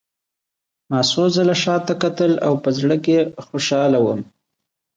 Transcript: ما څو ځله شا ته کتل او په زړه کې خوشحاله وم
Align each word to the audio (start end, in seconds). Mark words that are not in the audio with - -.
ما 0.89 0.99
څو 1.11 1.23
ځله 1.35 1.55
شا 1.63 1.75
ته 1.87 1.93
کتل 2.03 2.31
او 2.45 2.53
په 2.63 2.69
زړه 2.79 2.95
کې 3.03 3.17
خوشحاله 3.45 3.99
وم 4.01 4.21